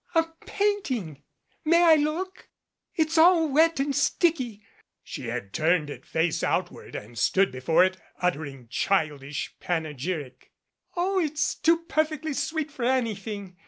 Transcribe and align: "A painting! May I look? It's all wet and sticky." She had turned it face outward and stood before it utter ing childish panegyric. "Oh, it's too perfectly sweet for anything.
"A 0.15 0.23
painting! 0.47 1.21
May 1.63 1.83
I 1.83 1.93
look? 1.93 2.49
It's 2.95 3.19
all 3.19 3.47
wet 3.49 3.79
and 3.79 3.95
sticky." 3.95 4.63
She 5.03 5.27
had 5.27 5.53
turned 5.53 5.91
it 5.91 6.07
face 6.07 6.41
outward 6.43 6.95
and 6.95 7.15
stood 7.15 7.51
before 7.51 7.85
it 7.85 7.97
utter 8.19 8.43
ing 8.43 8.67
childish 8.67 9.53
panegyric. 9.59 10.49
"Oh, 10.95 11.19
it's 11.19 11.53
too 11.53 11.83
perfectly 11.83 12.33
sweet 12.33 12.71
for 12.71 12.83
anything. 12.85 13.57